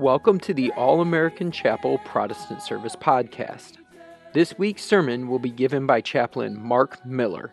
[0.00, 3.72] Welcome to the All American Chapel Protestant Service podcast.
[4.32, 7.52] This week's sermon will be given by Chaplain Mark Miller.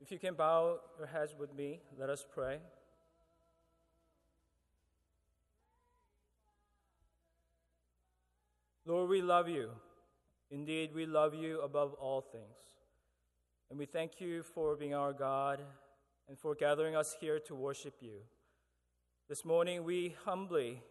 [0.00, 2.56] If you can bow your heads with me, let us pray.
[8.86, 9.68] Lord, we love you.
[10.50, 12.75] Indeed, we love you above all things.
[13.70, 15.60] And we thank you for being our God
[16.28, 18.20] and for gathering us here to worship you.
[19.28, 20.82] This morning, we humbly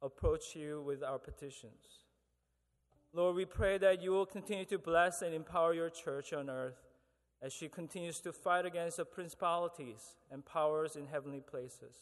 [0.00, 2.04] approach you with our petitions.
[3.12, 6.82] Lord, we pray that you will continue to bless and empower your church on earth
[7.42, 11.94] as she continues to fight against the principalities and powers in heavenly places.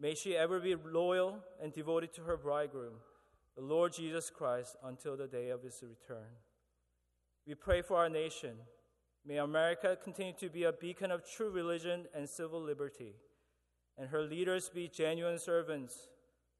[0.00, 2.94] May she ever be loyal and devoted to her bridegroom,
[3.56, 6.28] the Lord Jesus Christ, until the day of his return.
[7.46, 8.52] We pray for our nation.
[9.28, 13.12] May America continue to be a beacon of true religion and civil liberty,
[13.98, 16.08] and her leaders be genuine servants,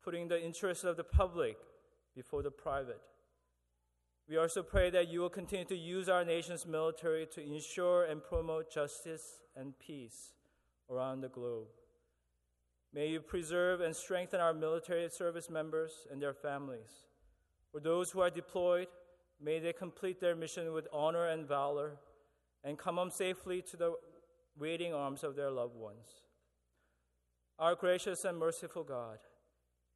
[0.04, 1.56] putting the interests of the public
[2.14, 3.00] before the private.
[4.28, 8.22] We also pray that you will continue to use our nation's military to ensure and
[8.22, 10.34] promote justice and peace
[10.90, 11.68] around the globe.
[12.92, 17.06] May you preserve and strengthen our military service members and their families.
[17.72, 18.88] For those who are deployed,
[19.42, 21.96] may they complete their mission with honor and valor
[22.64, 23.94] and come home safely to the
[24.58, 26.06] waiting arms of their loved ones.
[27.58, 29.18] Our gracious and merciful God,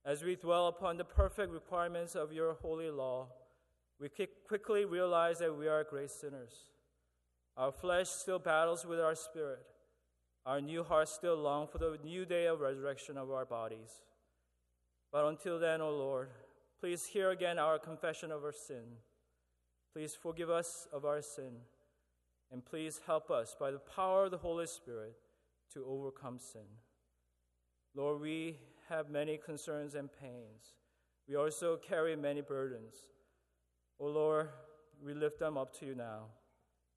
[0.05, 3.29] as we dwell upon the perfect requirements of your holy law,
[4.01, 4.09] we
[4.49, 6.53] quickly realize that we are great sinners.
[7.57, 9.61] Our flesh still battles with our spirit.
[10.45, 14.03] Our new hearts still long for the new day of resurrection of our bodies.
[15.13, 16.31] But until then, O oh Lord,
[16.81, 18.97] please hear again our confession of our sin.
[19.93, 21.53] Please forgive us of our sin.
[22.53, 25.15] And please help us by the power of the Holy Spirit
[25.73, 26.69] to overcome sin.
[27.95, 28.59] Lord, we
[28.91, 30.75] have many concerns and pains.
[31.27, 32.95] We also carry many burdens.
[33.99, 34.49] O oh Lord,
[35.03, 36.27] we lift them up to you now.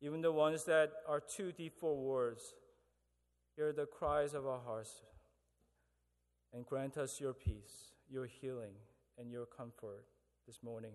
[0.02, 2.54] Even the ones that are too deep for words,
[3.56, 5.04] hear the cries of our hearts
[6.54, 8.74] and grant us your peace, your healing,
[9.18, 10.06] and your comfort
[10.46, 10.94] this morning.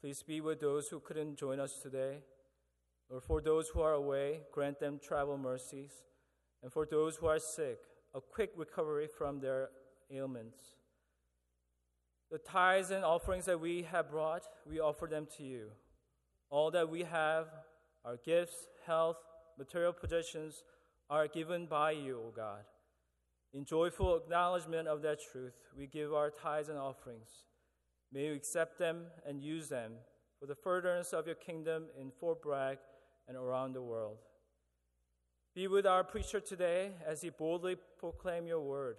[0.00, 2.18] Please be with those who couldn't join us today.
[3.10, 5.92] Or for those who are away, grant them travel mercies.
[6.62, 7.78] And for those who are sick,
[8.14, 9.70] a quick recovery from their
[10.10, 10.58] ailments.
[12.30, 15.68] The tithes and offerings that we have brought, we offer them to you.
[16.50, 17.46] All that we have,
[18.04, 19.16] our gifts, health,
[19.58, 20.62] material possessions,
[21.08, 22.64] are given by you, O God.
[23.54, 27.28] In joyful acknowledgement of that truth, we give our tithes and offerings.
[28.12, 29.92] May you accept them and use them
[30.38, 32.78] for the furtherance of your kingdom in Fort Bragg
[33.28, 34.18] and around the world.
[35.54, 38.96] Be with our preacher today as he boldly proclaim your word.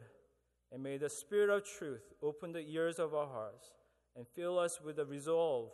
[0.72, 3.68] And may the Spirit of truth open the ears of our hearts
[4.16, 5.72] and fill us with the resolve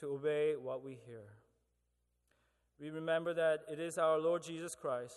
[0.00, 1.24] to obey what we hear.
[2.80, 5.14] We remember that it is our Lord Jesus Christ,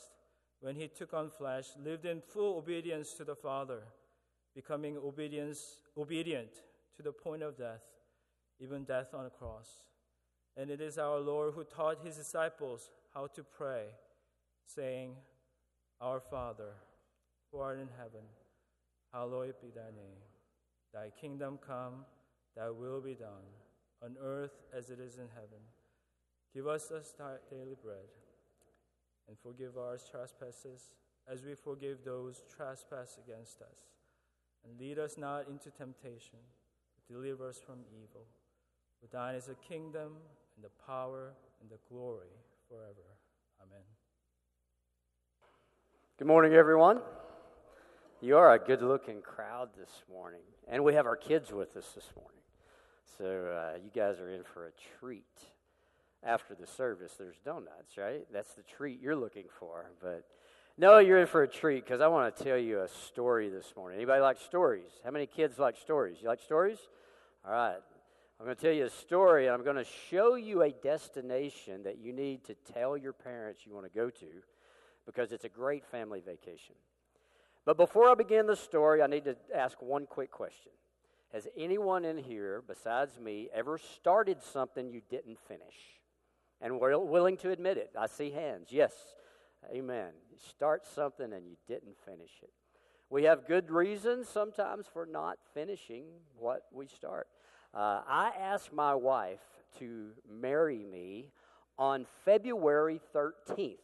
[0.59, 3.83] when he took on flesh, lived in full obedience to the Father,
[4.55, 6.49] becoming obedience, obedient
[6.95, 7.83] to the point of death,
[8.59, 9.69] even death on a cross.
[10.59, 13.83] And it is our Lord who taught his disciples how to pray,
[14.65, 15.11] saying,
[16.01, 16.71] Our Father,
[17.51, 18.25] who art in heaven,
[19.13, 20.21] hallowed be thy name.
[20.93, 22.05] Thy kingdom come,
[22.55, 23.45] thy will be done,
[24.03, 25.61] on earth as it is in heaven.
[26.53, 27.13] Give us this
[27.51, 28.09] daily bread,
[29.27, 30.89] and forgive our trespasses,
[31.31, 33.91] as we forgive those trespass against us.
[34.65, 36.39] And lead us not into temptation,
[36.95, 38.25] but deliver us from evil.
[38.99, 40.13] For thine is the kingdom,
[40.57, 42.33] and the power, and the glory
[42.67, 43.05] forever.
[43.61, 43.83] Amen.
[46.17, 46.99] Good morning, everyone.
[48.21, 50.41] You are a good looking crowd this morning.
[50.67, 52.41] And we have our kids with us this morning.
[53.19, 55.25] So uh, you guys are in for a treat.
[56.23, 58.25] After the service, there's donuts, right?
[58.33, 59.91] That's the treat you're looking for.
[60.01, 60.25] But
[60.75, 63.73] no, you're in for a treat because I want to tell you a story this
[63.77, 63.99] morning.
[63.99, 64.89] Anybody like stories?
[65.05, 66.17] How many kids like stories?
[66.19, 66.79] You like stories?
[67.45, 67.77] All right.
[68.39, 71.81] I'm going to tell you a story, and I'm going to show you a destination
[71.83, 74.27] that you need to tell your parents you want to go to
[75.07, 76.75] because it's a great family vacation.
[77.65, 80.71] But before I begin the story, I need to ask one quick question.
[81.33, 85.75] Has anyone in here, besides me, ever started something you didn't finish?
[86.61, 87.91] And were willing to admit it?
[87.99, 88.67] I see hands.
[88.69, 88.93] Yes.
[89.73, 90.11] Amen.
[90.31, 92.51] You start something and you didn't finish it.
[93.09, 96.05] We have good reasons sometimes for not finishing
[96.37, 97.27] what we start.
[97.73, 99.41] Uh, I asked my wife
[99.79, 101.31] to marry me
[101.77, 103.77] on February 13th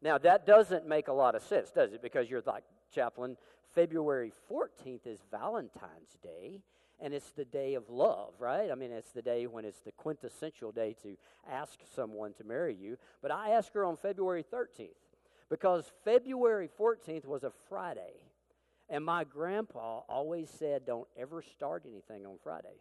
[0.00, 2.02] Now, that doesn't make a lot of sense, does it?
[2.02, 2.62] Because you're like,
[2.94, 3.36] chaplain,
[3.74, 6.60] February 14th is Valentine's Day,
[7.00, 8.70] and it's the day of love, right?
[8.70, 11.16] I mean, it's the day when it's the quintessential day to
[11.50, 12.96] ask someone to marry you.
[13.22, 14.90] But I asked her on February 13th
[15.48, 18.14] because February 14th was a Friday.
[18.90, 22.80] And my grandpa always said, don't ever start anything on Friday.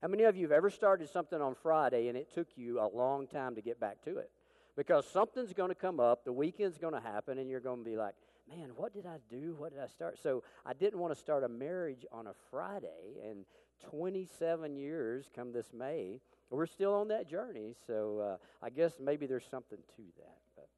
[0.00, 2.86] How many of you have ever started something on Friday and it took you a
[2.86, 4.30] long time to get back to it?
[4.76, 7.84] Because something's going to come up, the weekend's going to happen, and you're going to
[7.84, 8.14] be like,
[8.48, 9.56] man, what did I do?
[9.58, 10.18] What did I start?
[10.22, 13.20] So I didn't want to start a marriage on a Friday.
[13.28, 13.46] And
[13.90, 16.20] 27 years come this May,
[16.50, 17.74] we're still on that journey.
[17.86, 20.36] So uh, I guess maybe there's something to that.
[20.54, 20.68] But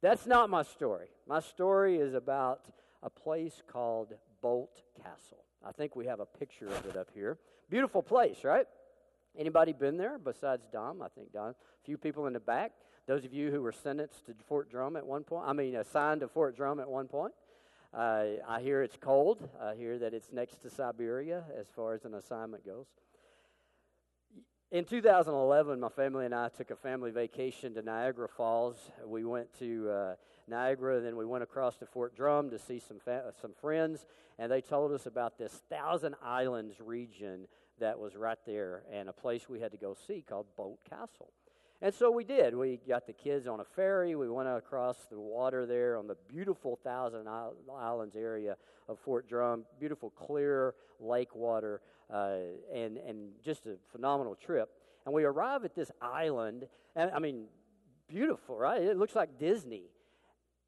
[0.00, 1.08] that's not my story.
[1.26, 2.66] My story is about
[3.02, 5.44] a place called Boldt Castle.
[5.64, 7.38] I think we have a picture of it up here.
[7.70, 8.66] Beautiful place, right?
[9.38, 11.02] Anybody been there besides Dom?
[11.02, 11.50] I think Dom.
[11.50, 12.72] A few people in the back.
[13.06, 16.20] Those of you who were sentenced to Fort Drum at one point, I mean, assigned
[16.20, 17.32] to Fort Drum at one point.
[17.92, 19.48] Uh, I hear it's cold.
[19.60, 22.86] I hear that it's next to Siberia as far as an assignment goes.
[24.70, 28.76] In 2011, my family and I took a family vacation to Niagara Falls.
[29.04, 30.14] We went to uh,
[30.48, 34.06] Niagara, then we went across to Fort Drum to see some fa- some friends,
[34.38, 37.46] and they told us about this Thousand Islands region
[37.78, 41.32] that was right there, and a place we had to go see called Boldt Castle.
[41.80, 42.54] And so we did.
[42.54, 44.14] We got the kids on a ferry.
[44.14, 48.56] We went across the water there on the beautiful Thousand Islands area
[48.88, 49.64] of Fort Drum.
[49.80, 52.36] Beautiful, clear lake water, uh,
[52.72, 54.70] and and just a phenomenal trip.
[55.04, 57.46] And we arrive at this island, and I mean,
[58.06, 58.80] beautiful, right?
[58.80, 59.82] It looks like Disney.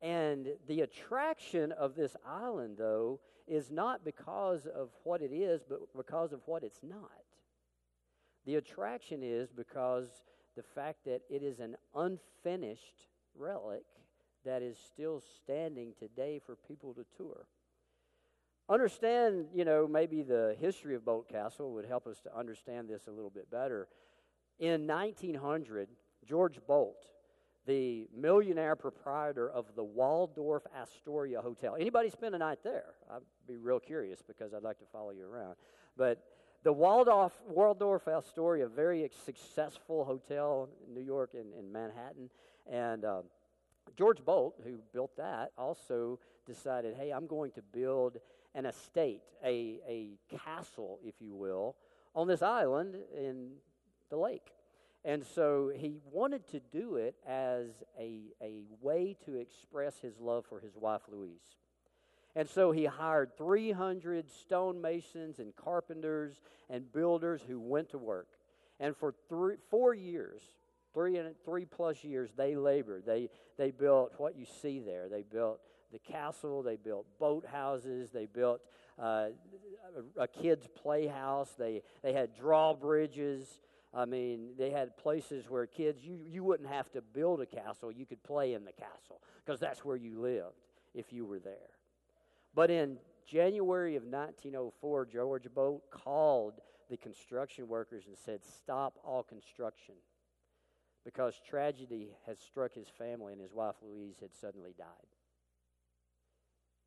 [0.05, 5.81] And the attraction of this island, though, is not because of what it is, but
[5.97, 7.11] because of what it's not.
[8.45, 10.09] The attraction is because
[10.57, 13.85] the fact that it is an unfinished relic
[14.45, 17.47] that is still standing today for people to tour.
[18.69, 23.07] Understand, you know, maybe the history of Boldt Castle would help us to understand this
[23.07, 23.89] a little bit better.
[24.59, 25.89] In 1900,
[26.27, 27.09] George Boldt,
[27.67, 31.77] the millionaire proprietor of the Waldorf Astoria Hotel.
[31.79, 32.95] Anybody spend a night there?
[33.11, 35.55] I'd be real curious because I'd like to follow you around.
[35.97, 36.23] But
[36.63, 42.31] the Waldorf, Waldorf Astoria, a very successful hotel in New York and in, in, Manhattan.
[42.71, 43.23] And uh,
[43.97, 48.19] George Boldt, who built that, also decided, hey, I'm going to build
[48.55, 51.77] an estate, a, a castle, if you will,
[52.15, 53.53] on this island in
[54.11, 54.54] the lake.
[55.05, 57.67] And so he wanted to do it as
[57.99, 61.43] a, a way to express his love for his wife, Louise.
[62.35, 66.41] And so he hired 300 stonemasons and carpenters
[66.71, 68.29] and builders who went to work.
[68.81, 70.41] And for three, four years,
[70.95, 73.05] three, and, three plus years, they labored.
[73.07, 75.09] They, they built what you see there.
[75.09, 75.61] They built
[75.93, 78.61] the castle, they built boat houses, they built
[78.99, 79.29] uh,
[80.19, 83.61] a, a kid's playhouse, they, they had drawbridges.
[83.97, 87.93] I mean, they had places where kids, you, you wouldn't have to build a castle,
[87.93, 90.57] you could play in the castle because that's where you lived
[90.95, 91.71] if you were there.
[92.55, 96.55] But in January of 1904, George Boldt called
[96.91, 99.95] the construction workers and said, Stop all construction
[101.05, 104.87] because tragedy had struck his family and his wife Louise had suddenly died.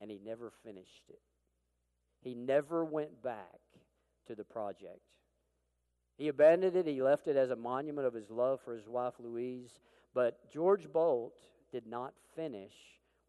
[0.02, 1.22] And he never finished it.
[2.22, 3.60] He never went back
[4.28, 5.02] to the project.
[6.18, 9.14] He abandoned it, he left it as a monument of his love for his wife
[9.20, 9.80] Louise.
[10.14, 11.38] But George Boldt
[11.72, 12.74] did not finish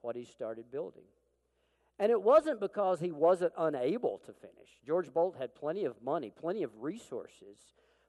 [0.00, 1.04] what he started building.
[1.98, 4.70] And it wasn't because he wasn't unable to finish.
[4.86, 7.58] George Boldt had plenty of money, plenty of resources,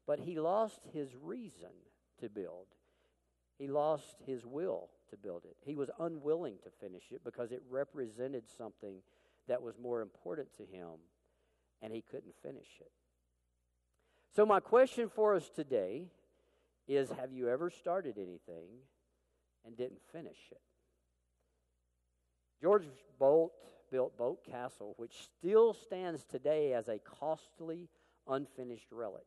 [0.07, 1.71] but he lost his reason
[2.19, 2.67] to build.
[3.57, 5.57] He lost his will to build it.
[5.65, 9.01] He was unwilling to finish it because it represented something
[9.47, 10.99] that was more important to him,
[11.81, 12.91] and he couldn't finish it.
[14.35, 16.07] So, my question for us today
[16.87, 18.67] is Have you ever started anything
[19.65, 20.61] and didn't finish it?
[22.61, 22.85] George
[23.19, 23.51] Boldt
[23.91, 27.89] built Boldt Castle, which still stands today as a costly,
[28.27, 29.25] unfinished relic.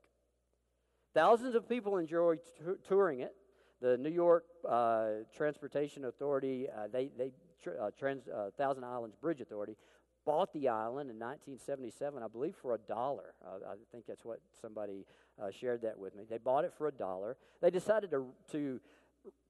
[1.15, 3.35] Thousands of people enjoy t- touring it.
[3.81, 7.33] The New York uh, Transportation Authority, uh, they, they
[7.69, 9.77] uh, Trans, uh, Thousand Islands Bridge Authority,
[10.25, 13.35] bought the island in 1977, I believe, for a dollar.
[13.45, 15.07] I think that's what somebody
[15.41, 16.25] uh, shared that with me.
[16.29, 17.37] They bought it for a dollar.
[17.61, 18.81] They decided to, to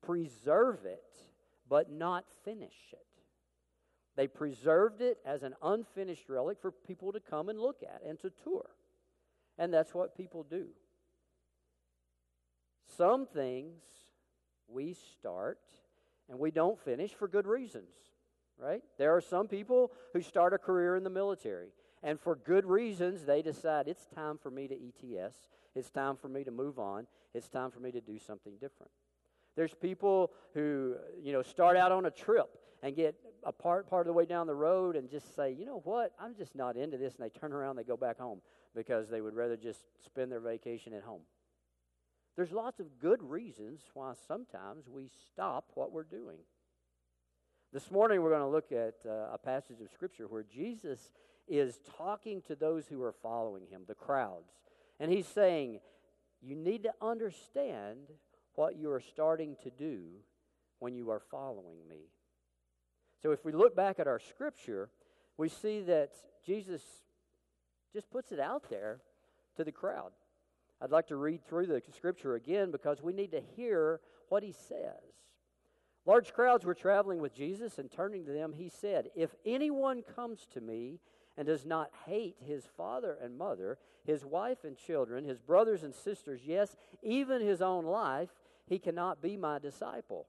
[0.02, 1.05] preserve it,
[1.69, 3.07] but not finish it.
[4.17, 8.19] They preserved it as an unfinished relic for people to come and look at and
[8.21, 8.67] to tour.
[9.59, 10.69] And that's what people do.
[12.97, 13.81] Some things
[14.69, 15.59] we start
[16.29, 17.93] And we don't finish for good reasons,
[18.59, 18.82] right?
[18.99, 21.68] There are some people who start a career in the military,
[22.02, 25.37] and for good reasons, they decide it's time for me to ETS,
[25.75, 28.90] it's time for me to move on, it's time for me to do something different.
[29.56, 34.02] There's people who, you know, start out on a trip and get a part, part
[34.02, 36.76] of the way down the road and just say, you know what, I'm just not
[36.76, 37.14] into this.
[37.14, 38.40] And they turn around, they go back home
[38.75, 41.23] because they would rather just spend their vacation at home.
[42.37, 46.38] There's lots of good reasons why sometimes we stop what we're doing.
[47.73, 51.11] This morning, we're going to look at uh, a passage of Scripture where Jesus
[51.49, 54.52] is talking to those who are following him, the crowds.
[55.00, 55.81] And he's saying,
[56.43, 57.97] You need to understand
[58.57, 60.02] what you are starting to do
[60.81, 62.11] when you are following me.
[63.23, 64.91] So if we look back at our Scripture,
[65.38, 66.11] we see that
[66.45, 66.83] Jesus
[67.95, 69.00] just puts it out there
[69.57, 70.12] to the crowd.
[70.83, 74.52] I'd like to read through the scripture again because we need to hear what he
[74.52, 75.00] says.
[76.04, 80.47] Large crowds were traveling with Jesus, and turning to them, he said, If anyone comes
[80.52, 80.99] to me
[81.37, 85.94] and does not hate his father and mother, his wife and children, his brothers and
[85.94, 88.30] sisters, yes, even his own life,
[88.66, 90.26] he cannot be my disciple.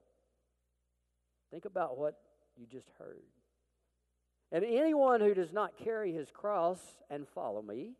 [1.50, 2.18] Think about what
[2.56, 3.22] you just heard.
[4.52, 6.78] And anyone who does not carry his cross
[7.10, 7.94] and follow me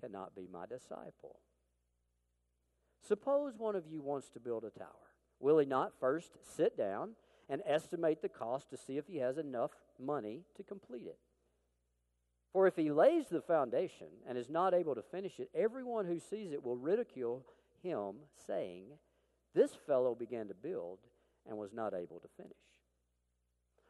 [0.00, 1.40] cannot be my disciple.
[3.06, 5.07] Suppose one of you wants to build a tower.
[5.40, 7.10] Will he not first sit down
[7.48, 11.18] and estimate the cost to see if he has enough money to complete it?
[12.52, 16.18] For if he lays the foundation and is not able to finish it, everyone who
[16.18, 17.44] sees it will ridicule
[17.82, 18.16] him,
[18.46, 18.86] saying,
[19.54, 20.98] This fellow began to build
[21.48, 22.52] and was not able to finish.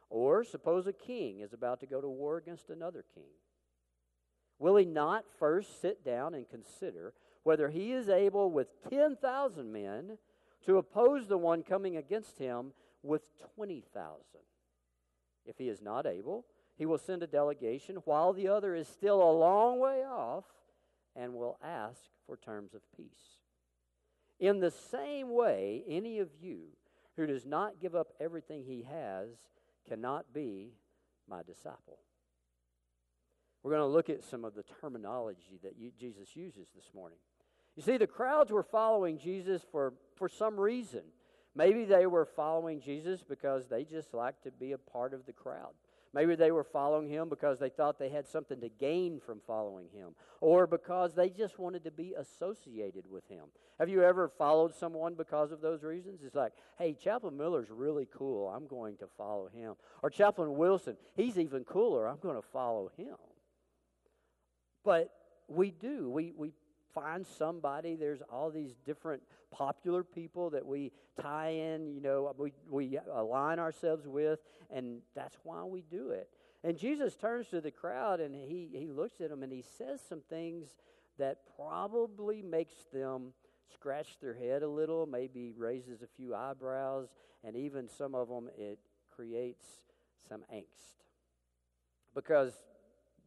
[0.09, 3.31] Or suppose a king is about to go to war against another king.
[4.57, 7.13] Will he not first sit down and consider
[7.43, 10.17] whether he is able with 10,000 men
[10.65, 12.73] to oppose the one coming against him
[13.03, 13.21] with
[13.55, 14.21] 20,000.
[15.45, 16.45] If he is not able,
[16.77, 20.45] he will send a delegation while the other is still a long way off
[21.15, 23.39] and will ask for terms of peace.
[24.39, 26.67] In the same way, any of you
[27.15, 29.27] who does not give up everything he has
[29.87, 30.71] cannot be
[31.27, 31.99] my disciple.
[33.61, 37.17] We're going to look at some of the terminology that you, Jesus uses this morning.
[37.79, 40.99] You see, the crowds were following Jesus for, for some reason.
[41.55, 45.31] Maybe they were following Jesus because they just liked to be a part of the
[45.31, 45.71] crowd.
[46.13, 49.87] Maybe they were following him because they thought they had something to gain from following
[49.93, 50.09] him,
[50.41, 53.45] or because they just wanted to be associated with him.
[53.79, 56.19] Have you ever followed someone because of those reasons?
[56.21, 58.49] It's like, hey, Chaplain Miller's really cool.
[58.49, 59.75] I'm going to follow him.
[60.03, 62.09] Or Chaplain Wilson, he's even cooler.
[62.09, 63.15] I'm going to follow him.
[64.83, 65.13] But
[65.47, 66.09] we do.
[66.09, 66.51] We, we
[66.93, 67.95] find somebody.
[67.95, 70.91] There's all these different popular people that we
[71.21, 76.29] tie in, you know, we, we align ourselves with, and that's why we do it.
[76.63, 80.01] And Jesus turns to the crowd and he, he looks at them and he says
[80.07, 80.67] some things
[81.17, 83.33] that probably makes them
[83.73, 87.07] scratch their head a little, maybe raises a few eyebrows,
[87.43, 88.79] and even some of them it
[89.15, 89.65] creates
[90.27, 91.03] some angst.
[92.15, 92.53] Because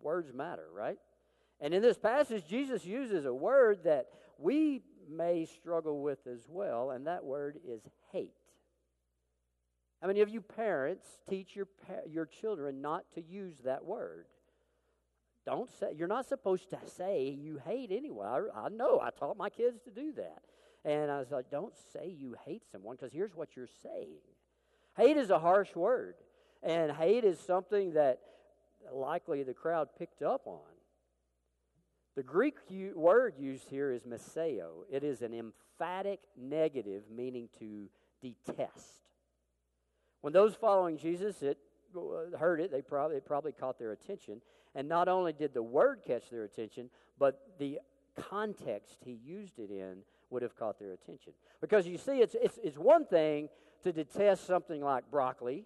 [0.01, 0.99] words matter, right?
[1.63, 6.91] And in this passage, Jesus uses a word that we may struggle with as well,
[6.91, 8.35] and that word is hate.
[10.01, 11.69] How many of you parents teach your,
[12.11, 14.27] your children not to use that word?
[15.47, 18.27] Don't say, you're not supposed to say you hate anyone.
[18.27, 20.43] I, I know, I taught my kids to do that.
[20.85, 24.19] And I was like, don't say you hate someone because here's what you're saying.
[24.97, 26.17] Hate is a harsh word,
[26.61, 28.19] and hate is something that
[28.93, 30.72] likely the crowd picked up on.
[32.15, 32.57] The Greek
[32.95, 34.85] word used here is miseo.
[34.91, 37.89] It is an emphatic negative meaning to
[38.21, 39.09] detest.
[40.21, 41.59] When those following Jesus it,
[41.97, 44.43] uh, heard it, they probably, it probably caught their attention.
[44.75, 47.81] And not only did the word catch their attention, but the
[48.17, 51.33] context he used it in would have caught their attention.
[51.61, 53.49] Because you see, it's, it's, it's one thing
[53.85, 55.65] to detest something like broccoli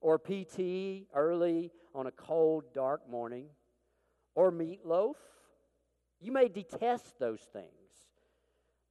[0.00, 3.46] or PT early on a cold, dark morning
[4.34, 5.14] or meatloaf
[6.22, 7.66] you may detest those things.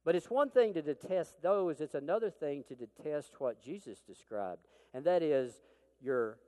[0.04, 4.66] But it's one thing to detest those, it's another thing to detest what Jesus described,
[4.92, 5.54] and that is
[6.00, 6.38] your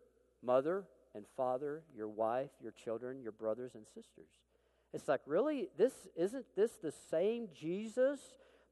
[0.43, 4.29] mother and father, your wife, your children, your brothers and sisters.
[4.93, 5.69] It's like, really?
[5.77, 8.21] This isn't this the same Jesus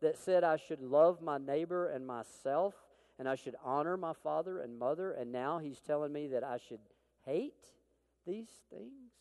[0.00, 2.75] that said I should love my neighbor and myself
[3.19, 6.59] and I should honor my father and mother and now he's telling me that I
[6.59, 6.81] should
[7.25, 7.66] hate
[8.26, 9.12] these things?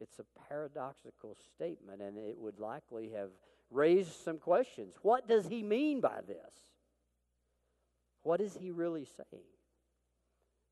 [0.00, 3.30] It's a paradoxical statement, and it would likely have
[3.70, 4.94] raised some questions.
[5.02, 6.54] What does he mean by this?
[8.22, 9.44] What is he really saying?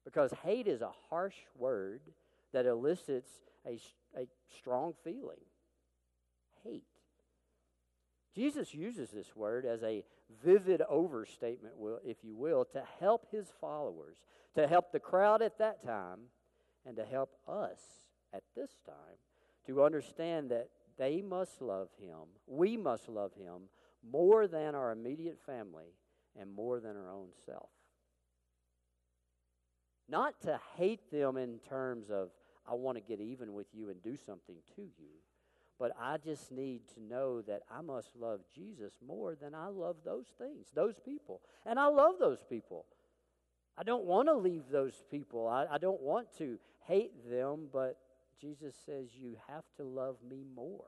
[0.04, 2.00] Because hate is a harsh word
[2.52, 3.30] that elicits
[3.66, 3.78] a,
[4.16, 4.26] a
[4.58, 5.40] strong feeling.
[6.64, 6.84] Hate.
[8.34, 10.04] Jesus uses this word as a
[10.42, 14.16] vivid overstatement, if you will, to help his followers,
[14.54, 16.20] to help the crowd at that time,
[16.86, 17.80] and to help us
[18.32, 19.18] at this time
[19.66, 23.68] to understand that they must love him, we must love him
[24.10, 25.94] more than our immediate family
[26.38, 27.70] and more than our own self.
[30.08, 32.30] Not to hate them in terms of,
[32.68, 35.10] I want to get even with you and do something to you,
[35.78, 39.96] but I just need to know that I must love Jesus more than I love
[40.04, 41.40] those things, those people.
[41.64, 42.86] And I love those people.
[43.76, 45.46] I don't want to leave those people.
[45.46, 47.96] I, I don't want to hate them, but
[48.40, 50.84] Jesus says you have to love me more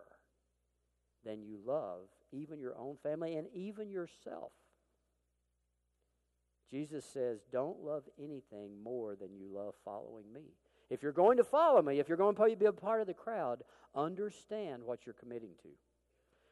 [1.24, 4.52] than you love even your own family and even yourself.
[6.70, 10.54] Jesus says, Don't love anything more than you love following me.
[10.88, 13.14] If you're going to follow me, if you're going to be a part of the
[13.14, 13.62] crowd,
[13.94, 15.68] understand what you're committing to.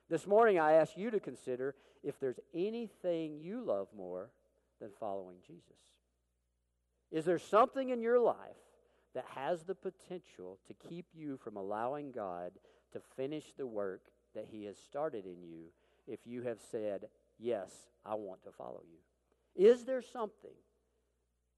[0.08, 4.30] This morning, I ask you to consider if there's anything you love more
[4.80, 5.62] than following Jesus.
[7.10, 8.36] Is there something in your life
[9.14, 12.52] that has the potential to keep you from allowing God
[12.92, 14.02] to finish the work
[14.34, 15.66] that He has started in you
[16.06, 17.70] if you have said, Yes,
[18.04, 18.98] I want to follow you?
[19.70, 20.56] Is there something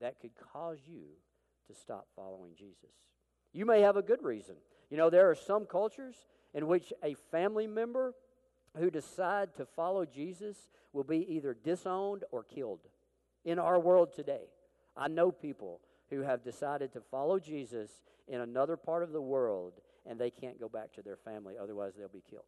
[0.01, 1.03] that could cause you
[1.69, 2.91] to stop following Jesus?
[3.53, 4.57] You may have a good reason.
[4.91, 6.15] You know, there are some cultures
[6.55, 8.15] in which a family member
[8.77, 10.57] who decide to follow Jesus
[10.93, 12.81] will be either disowned or killed.
[13.45, 14.49] In our world today,
[14.97, 15.81] I know people
[16.11, 19.75] who have decided to follow Jesus in another part of the world
[20.07, 22.45] and they can't go back to their family, otherwise, they'll be killed.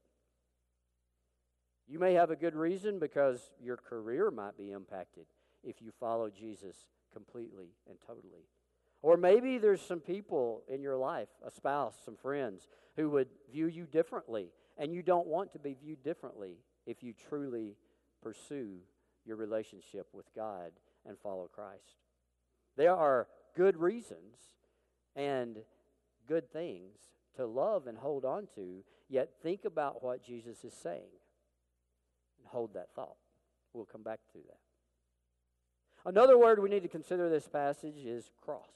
[1.86, 5.26] You may have a good reason because your career might be impacted
[5.62, 8.46] if you follow Jesus completely and totally.
[9.02, 13.66] Or maybe there's some people in your life, a spouse, some friends, who would view
[13.66, 17.76] you differently, and you don't want to be viewed differently if you truly
[18.22, 18.78] pursue
[19.26, 20.70] your relationship with God
[21.04, 21.96] and follow Christ.
[22.76, 24.36] There are good reasons
[25.16, 25.58] and
[26.28, 26.98] good things
[27.36, 31.12] to love and hold on to, yet think about what Jesus is saying
[32.38, 33.16] and hold that thought.
[33.72, 34.58] We'll come back to that.
[36.04, 38.66] Another word we need to consider this passage is cross.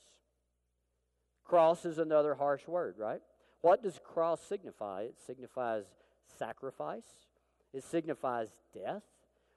[1.44, 3.20] Cross is another harsh word, right?
[3.60, 5.02] What does cross signify?
[5.02, 5.84] It signifies
[6.38, 7.06] sacrifice,
[7.72, 9.02] it signifies death.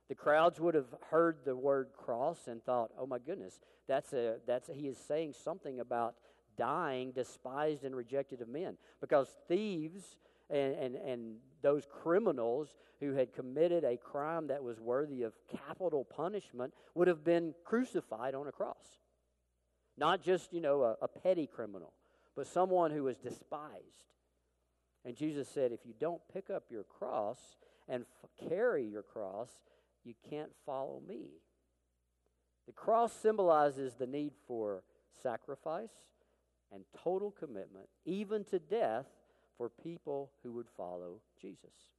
[0.10, 4.38] The crowds would have heard the word cross and thought, "Oh my goodness, that's a
[4.46, 6.16] that's a, he is saying something about
[6.58, 10.18] dying despised and rejected of men." Because thieves
[10.50, 15.34] and, and, and those criminals who had committed a crime that was worthy of
[15.68, 19.00] capital punishment would have been crucified on a cross.
[19.98, 21.94] Not just, you know, a, a petty criminal,
[22.36, 24.14] but someone who was despised.
[25.06, 27.40] And Jesus said, if you don't pick up your cross
[27.88, 29.50] and f- carry your cross,
[30.04, 31.28] you can't follow me.
[32.68, 34.84] The cross symbolizes the need for
[35.24, 35.92] sacrifice
[36.72, 39.08] and total commitment, even to death,
[39.58, 41.92] for people who would follow Jesus.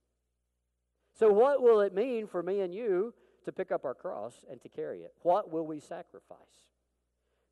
[1.13, 3.13] So, what will it mean for me and you
[3.45, 5.13] to pick up our cross and to carry it?
[5.23, 6.39] What will we sacrifice?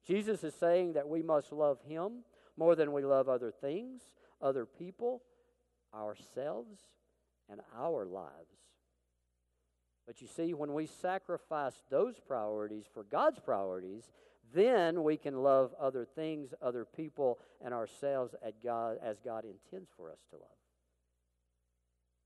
[0.06, 2.24] Jesus is saying that we must love Him
[2.56, 4.02] more than we love other things,
[4.40, 5.22] other people,
[5.94, 6.80] ourselves,
[7.50, 8.56] and our lives.
[10.08, 14.10] But you see, when we sacrifice those priorities for God's priorities,
[14.54, 20.10] then we can love other things, other people, and ourselves God, as God intends for
[20.10, 20.48] us to love.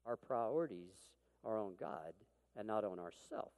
[0.06, 0.94] Our priorities
[1.42, 2.14] are on God
[2.56, 3.56] and not on ourselves.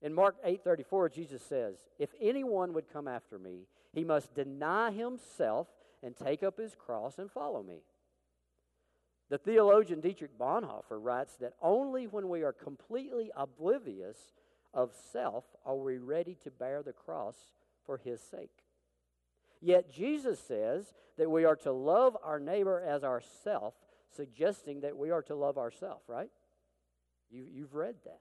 [0.00, 5.68] In Mark 8:34 Jesus says, "If anyone would come after me, he must deny himself
[6.02, 7.84] and take up his cross and follow me."
[9.30, 14.16] The theologian Dietrich Bonhoeffer writes that only when we are completely oblivious
[14.72, 17.36] of self are we ready to bear the cross
[17.84, 18.64] for his sake.
[19.60, 23.74] Yet Jesus says that we are to love our neighbor as ourself,
[24.14, 26.30] suggesting that we are to love ourself, right?
[27.30, 28.20] You, you've read that.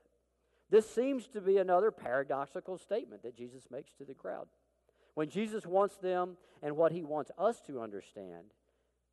[0.70, 4.48] This seems to be another paradoxical statement that Jesus makes to the crowd.
[5.14, 8.52] When Jesus wants them and what he wants us to understand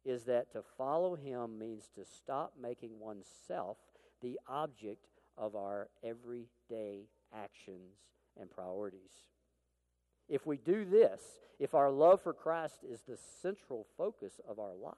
[0.05, 3.79] is that to follow him means to stop making oneself
[4.21, 7.97] the object of our everyday actions
[8.39, 9.23] and priorities.
[10.29, 11.23] If we do this,
[11.59, 14.95] if our love for Christ is the central focus of our life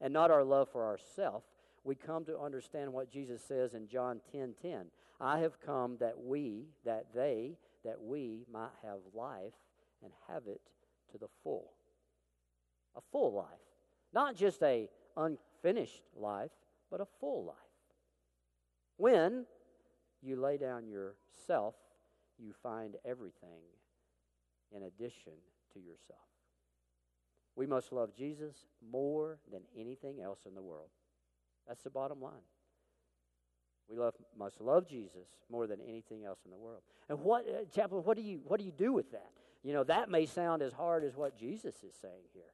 [0.00, 1.46] and not our love for ourselves,
[1.84, 4.86] we come to understand what Jesus says in John 10 10.
[5.20, 9.54] I have come that we, that they, that we might have life
[10.02, 10.60] and have it
[11.12, 11.72] to the full.
[12.96, 13.46] A full life.
[14.12, 16.50] Not just a unfinished life,
[16.90, 17.56] but a full life.
[18.96, 19.46] When
[20.22, 21.74] you lay down yourself,
[22.38, 23.62] you find everything
[24.72, 25.32] in addition
[25.74, 26.20] to yourself.
[27.56, 28.54] We must love Jesus
[28.92, 30.90] more than anything else in the world.
[31.66, 32.46] That's the bottom line.
[33.88, 36.82] We love, must love Jesus more than anything else in the world.
[37.08, 39.30] And what, uh, chaplain, what do you what do you do with that?
[39.62, 42.52] You know that may sound as hard as what Jesus is saying here.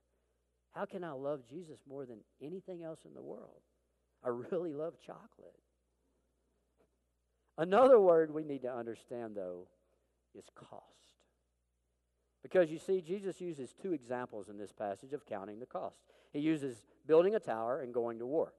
[0.74, 3.62] How can I love Jesus more than anything else in the world?
[4.24, 5.54] I really love chocolate.
[7.56, 9.68] Another word we need to understand, though,
[10.34, 10.82] is cost.
[12.42, 16.00] Because you see, Jesus uses two examples in this passage of counting the cost.
[16.32, 18.52] He uses building a tower and going to war.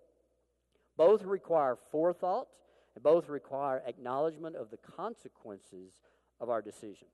[0.98, 2.48] Both require forethought,
[2.96, 5.92] and both require acknowledgement of the consequences
[6.40, 7.10] of our decision.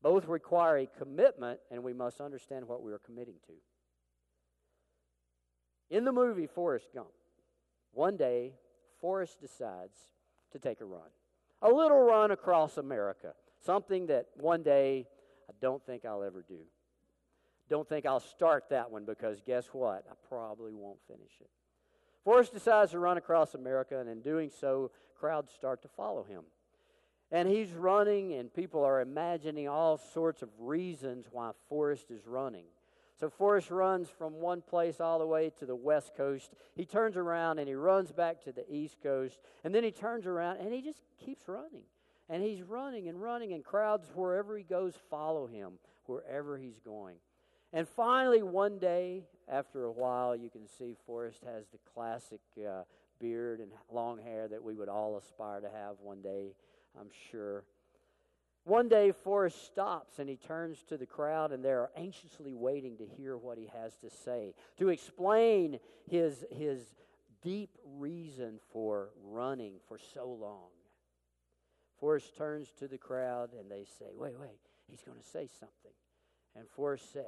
[0.00, 3.54] Both require a commitment, and we must understand what we are committing to.
[5.90, 7.12] In the movie Forrest Gump,
[7.92, 8.52] one day,
[9.00, 9.96] Forrest decides
[10.52, 11.08] to take a run.
[11.62, 13.34] A little run across America.
[13.64, 15.06] Something that one day
[15.48, 16.58] I don't think I'll ever do.
[17.68, 20.04] Don't think I'll start that one because guess what?
[20.10, 21.50] I probably won't finish it.
[22.24, 26.42] Forrest decides to run across America, and in doing so, crowds start to follow him.
[27.30, 32.66] And he's running, and people are imagining all sorts of reasons why Forrest is running.
[33.18, 36.50] So Forrest runs from one place all the way to the west coast.
[36.74, 39.40] He turns around and he runs back to the east coast.
[39.64, 41.84] And then he turns around and he just keeps running.
[42.28, 45.74] And he's running and running, and crowds wherever he goes follow him,
[46.06, 47.18] wherever he's going.
[47.72, 52.82] And finally, one day, after a while, you can see Forrest has the classic uh,
[53.20, 56.54] beard and long hair that we would all aspire to have one day,
[56.98, 57.64] I'm sure.
[58.66, 63.06] One day, Forrest stops and he turns to the crowd, and they're anxiously waiting to
[63.06, 65.78] hear what he has to say, to explain
[66.10, 66.80] his, his
[67.42, 70.70] deep reason for running for so long.
[72.00, 74.58] Forrest turns to the crowd, and they say, Wait, wait,
[74.90, 75.94] he's going to say something.
[76.56, 77.22] And Forrest says,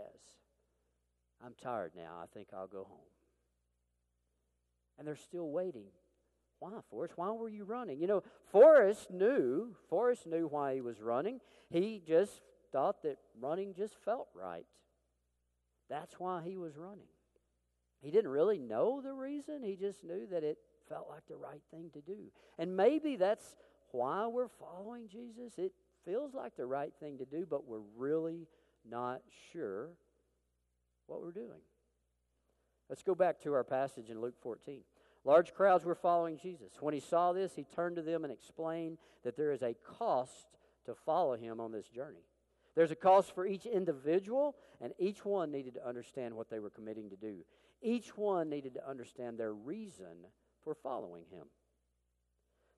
[1.40, 2.16] I'm tired now.
[2.20, 3.12] I think I'll go home.
[4.98, 5.87] And they're still waiting
[6.61, 7.14] why, Forrest?
[7.16, 7.99] Why were you running?
[7.99, 11.40] You know, Forrest knew, Forrest knew why he was running.
[11.71, 12.40] He just
[12.73, 14.66] thought that running just felt right.
[15.88, 17.09] That's why he was running.
[18.01, 21.62] He didn't really know the reason, he just knew that it felt like the right
[21.71, 22.31] thing to do.
[22.59, 23.57] And maybe that's
[23.90, 25.59] why we're following Jesus.
[25.59, 25.73] It
[26.05, 28.47] feels like the right thing to do, but we're really
[28.88, 29.21] not
[29.53, 29.90] sure
[31.07, 31.61] what we're doing.
[32.88, 34.81] Let's go back to our passage in Luke 14.
[35.28, 36.72] Large crowds were following Jesus.
[36.80, 40.46] When he saw this, he turned to them and explained that there is a cost
[40.86, 42.24] to follow him on this journey.
[42.74, 46.70] There's a cost for each individual, and each one needed to understand what they were
[46.70, 47.44] committing to do.
[47.82, 50.16] Each one needed to understand their reason
[50.64, 51.44] for following him.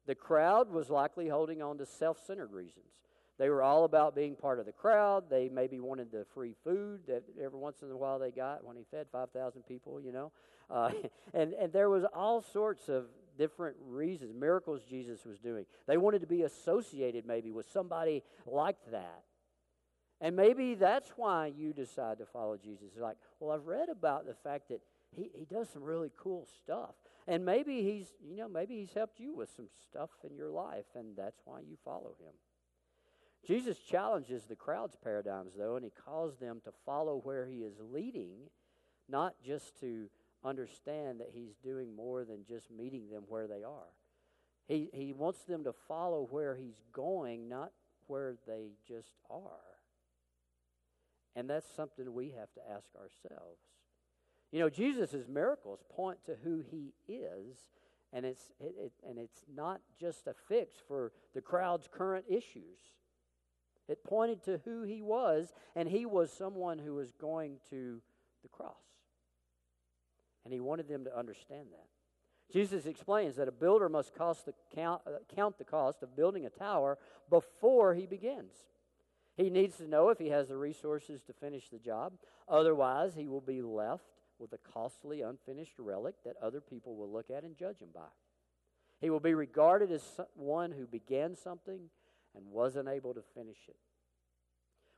[0.08, 2.90] The crowd was likely holding on to self centered reasons.
[3.38, 5.30] They were all about being part of the crowd.
[5.30, 8.76] They maybe wanted the free food that every once in a while they got when
[8.76, 10.32] he fed 5,000 people, you know.
[10.70, 10.90] Uh,
[11.34, 13.06] and, and there was all sorts of
[13.38, 15.64] different reasons, miracles Jesus was doing.
[15.86, 19.22] They wanted to be associated maybe with somebody like that.
[20.20, 22.90] And maybe that's why you decide to follow Jesus.
[22.98, 24.82] Like, well, I've read about the fact that
[25.16, 26.94] he, he does some really cool stuff.
[27.26, 30.84] And maybe he's, you know, maybe he's helped you with some stuff in your life,
[30.94, 32.34] and that's why you follow him.
[33.46, 37.74] Jesus challenges the crowd's paradigms, though, and he calls them to follow where he is
[37.80, 38.50] leading,
[39.08, 40.10] not just to
[40.44, 43.92] understand that he's doing more than just meeting them where they are.
[44.66, 47.72] He, he wants them to follow where he's going, not
[48.06, 49.50] where they just are.
[51.36, 53.60] And that's something we have to ask ourselves.
[54.52, 57.56] You know, Jesus' miracles point to who he is,
[58.12, 62.78] and it's, it, it, and it's not just a fix for the crowd's current issues.
[63.88, 68.00] It pointed to who he was, and he was someone who was going to
[68.42, 68.89] the cross.
[70.50, 71.86] And he wanted them to understand that.
[72.52, 76.44] Jesus explains that a builder must cost the count, uh, count the cost of building
[76.44, 78.52] a tower before he begins.
[79.36, 82.14] He needs to know if he has the resources to finish the job.
[82.48, 84.02] Otherwise, he will be left
[84.40, 88.10] with a costly, unfinished relic that other people will look at and judge him by.
[89.00, 90.02] He will be regarded as
[90.34, 91.78] one who began something
[92.34, 93.76] and wasn't able to finish it.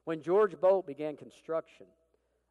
[0.04, 1.88] When George Boldt began construction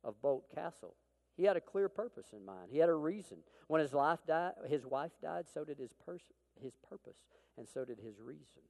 [0.03, 0.93] of Boldt Castle,
[1.36, 2.70] He had a clear purpose in mind.
[2.72, 3.38] He had a reason.
[3.67, 7.17] When his life died, his wife died, so did his pers- his purpose,
[7.58, 8.62] and so did his reason.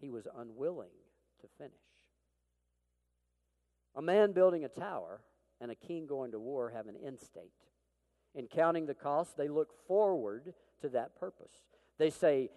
[0.00, 0.90] He was unwilling
[1.40, 1.72] to finish.
[3.94, 5.20] A man building a tower
[5.60, 7.52] and a king going to war have an end state.
[8.34, 11.52] In counting the cost, they look forward to that purpose.
[11.98, 12.50] They say,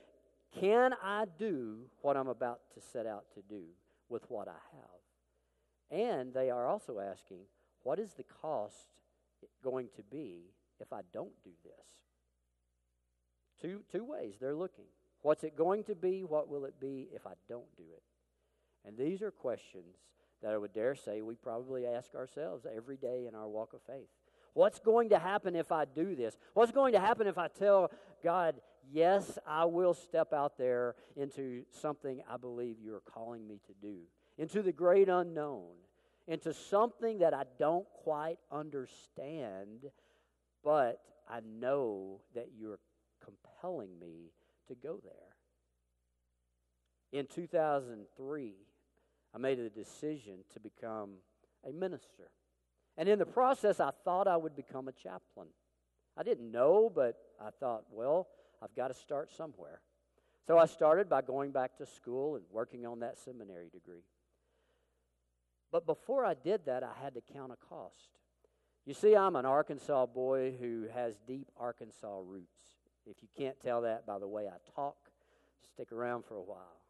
[0.59, 3.63] Can I do what I'm about to set out to do
[4.09, 5.99] with what I have?
[5.99, 7.41] And they are also asking,
[7.87, 8.89] What is the cost
[9.63, 13.61] going to be if I don't do this?
[13.61, 14.87] Two, two ways they're looking.
[15.21, 16.25] What's it going to be?
[16.25, 18.03] What will it be if I don't do it?
[18.85, 19.95] And these are questions
[20.43, 23.79] that I would dare say we probably ask ourselves every day in our walk of
[23.83, 24.09] faith.
[24.53, 26.37] What's going to happen if I do this?
[26.55, 27.89] What's going to happen if I tell
[28.21, 28.55] God,
[28.91, 33.99] yes, I will step out there into something I believe you're calling me to do,
[34.37, 35.86] into the great unknown,
[36.27, 39.85] into something that I don't quite understand,
[40.63, 42.79] but I know that you're
[43.23, 44.31] compelling me
[44.67, 45.13] to go there.
[47.13, 48.53] In 2003,
[49.33, 51.11] I made a decision to become
[51.67, 52.31] a minister.
[52.97, 55.47] And in the process, I thought I would become a chaplain.
[56.17, 58.27] I didn't know, but I thought, well,
[58.61, 59.81] I've got to start somewhere.
[60.47, 64.03] So I started by going back to school and working on that seminary degree.
[65.71, 68.09] But before I did that, I had to count a cost.
[68.85, 72.59] You see, I'm an Arkansas boy who has deep Arkansas roots.
[73.05, 74.95] If you can't tell that by the way I talk,
[75.73, 76.81] stick around for a while.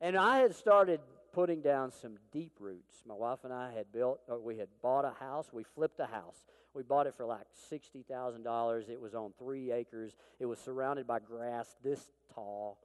[0.00, 1.00] And I had started
[1.32, 3.02] putting down some deep roots.
[3.06, 5.48] My wife and I had built, or we had bought a house.
[5.52, 6.44] We flipped a house.
[6.74, 8.88] We bought it for like $60,000.
[8.88, 10.16] It was on three acres.
[10.38, 12.78] It was surrounded by grass this tall.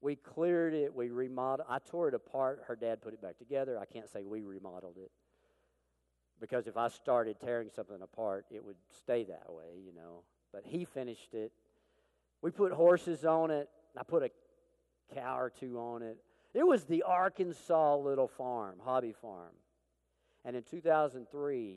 [0.00, 0.94] We cleared it.
[0.94, 1.68] We remodeled.
[1.68, 2.62] I tore it apart.
[2.66, 3.78] Her dad put it back together.
[3.78, 5.10] I can't say we remodeled it
[6.40, 10.22] because if I started tearing something apart, it would stay that way, you know.
[10.52, 11.52] But he finished it.
[12.42, 13.68] We put horses on it.
[13.96, 14.30] I put a
[15.14, 16.16] cow or two on it.
[16.54, 19.52] It was the Arkansas little farm, hobby farm.
[20.44, 21.76] And in 2003,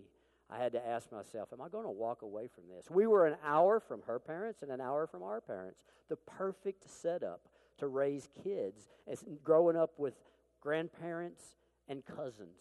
[0.49, 2.89] I had to ask myself, am I going to walk away from this?
[2.89, 5.83] We were an hour from her parents and an hour from our parents.
[6.09, 7.41] The perfect setup
[7.79, 10.13] to raise kids as growing up with
[10.61, 11.41] grandparents
[11.87, 12.59] and cousins.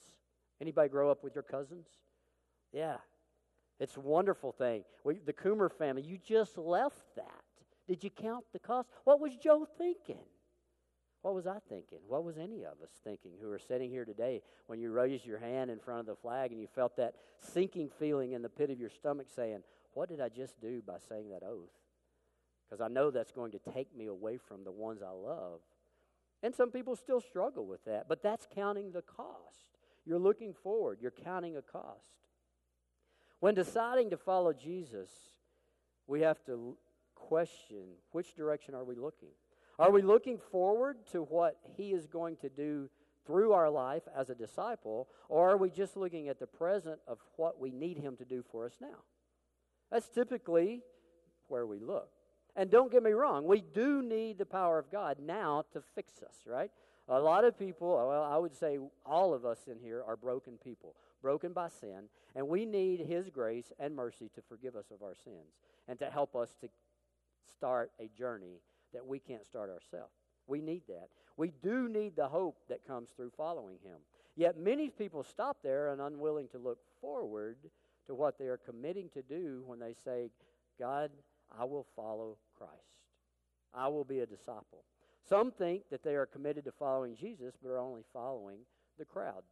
[0.60, 1.86] Anybody grow up with your cousins?
[2.72, 2.96] Yeah.
[3.80, 4.84] It's a wonderful thing.
[5.04, 7.26] We, the Coomer family, you just left that.
[7.88, 8.88] Did you count the cost?
[9.04, 10.24] What was Joe thinking?
[11.22, 11.98] What was I thinking?
[12.08, 15.38] What was any of us thinking who are sitting here today when you raised your
[15.38, 18.70] hand in front of the flag and you felt that sinking feeling in the pit
[18.70, 19.62] of your stomach saying,
[19.94, 21.70] What did I just do by saying that oath?
[22.72, 25.60] Because I know that's going to take me away from the ones I love.
[26.42, 29.76] And some people still struggle with that, but that's counting the cost.
[30.06, 32.30] You're looking forward, you're counting a cost.
[33.40, 35.10] When deciding to follow Jesus,
[36.06, 36.78] we have to
[37.14, 39.32] question which direction are we looking?
[39.78, 42.88] Are we looking forward to what He is going to do
[43.26, 47.18] through our life as a disciple, or are we just looking at the present of
[47.36, 49.04] what we need Him to do for us now?
[49.90, 50.80] That's typically
[51.48, 52.08] where we look.
[52.54, 56.22] And don't get me wrong, we do need the power of God now to fix
[56.22, 56.70] us, right?
[57.08, 60.58] A lot of people, well, I would say all of us in here are broken
[60.62, 65.02] people, broken by sin, and we need His grace and mercy to forgive us of
[65.02, 65.56] our sins
[65.88, 66.68] and to help us to
[67.56, 68.60] start a journey
[68.92, 70.12] that we can't start ourselves.
[70.46, 71.08] We need that.
[71.36, 73.98] We do need the hope that comes through following Him.
[74.36, 77.56] Yet many people stop there and unwilling to look forward
[78.06, 80.30] to what they are committing to do when they say,
[80.78, 81.10] God,
[81.58, 82.72] I will follow Christ.
[83.74, 84.84] I will be a disciple.
[85.28, 88.60] Some think that they are committed to following Jesus, but are only following
[88.98, 89.42] the crowd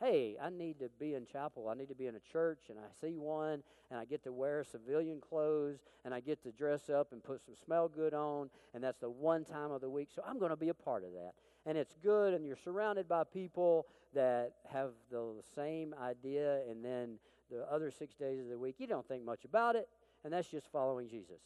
[0.00, 1.68] hey, I need to be in chapel.
[1.68, 4.32] I need to be in a church, and I see one, and I get to
[4.32, 8.50] wear civilian clothes, and I get to dress up and put some smell good on,
[8.74, 10.08] and that's the one time of the week.
[10.14, 11.32] So I'm going to be a part of that.
[11.64, 17.18] And it's good, and you're surrounded by people that have the same idea, and then
[17.50, 19.88] the other six days of the week, you don't think much about it,
[20.26, 21.38] and that's just following Jesus.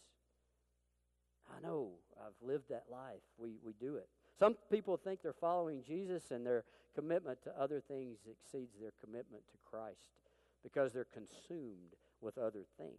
[1.54, 1.90] I know.
[2.18, 3.20] I've lived that life.
[3.36, 4.08] We, we do it.
[4.38, 6.64] Some people think they're following Jesus and their
[6.94, 10.00] commitment to other things exceeds their commitment to Christ
[10.62, 12.94] because they're consumed with other things.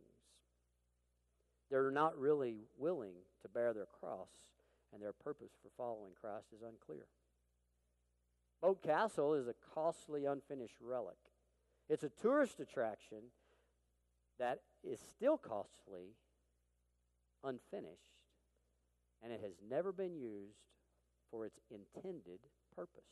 [1.72, 4.30] They're not really willing to bear their cross,
[4.94, 7.08] and their purpose for following Christ is unclear.
[8.62, 11.18] Moat Castle is a costly, unfinished relic.
[11.90, 13.32] It's a tourist attraction
[14.42, 16.16] that is still costly,
[17.44, 18.18] unfinished,
[19.24, 20.58] and it has never been used
[21.30, 22.40] for its intended
[22.76, 23.04] purpose.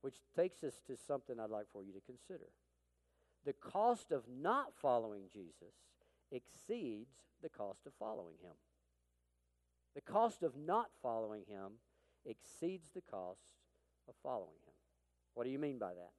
[0.00, 2.50] Which takes us to something I'd like for you to consider.
[3.44, 5.74] The cost of not following Jesus
[6.30, 7.10] exceeds
[7.42, 8.54] the cost of following him.
[9.96, 11.72] The cost of not following him
[12.24, 13.40] exceeds the cost
[14.08, 14.74] of following him.
[15.34, 16.12] What do you mean by that?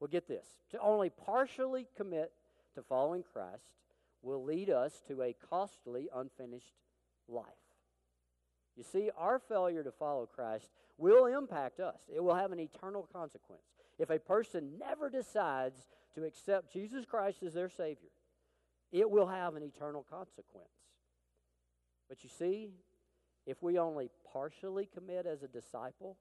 [0.00, 0.46] Well, get this.
[0.72, 2.32] To only partially commit
[2.76, 3.64] to following Christ
[4.22, 6.74] will lead us to a costly, unfinished
[7.28, 7.44] life.
[8.76, 13.08] You see, our failure to follow Christ will impact us, it will have an eternal
[13.12, 13.62] consequence.
[13.98, 18.10] If a person never decides to accept Jesus Christ as their Savior,
[18.92, 20.68] it will have an eternal consequence.
[22.08, 22.68] But you see,
[23.46, 26.16] if we only partially commit as a disciple,